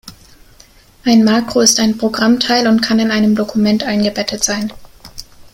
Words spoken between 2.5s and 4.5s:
und kann in einem Dokument eingebettet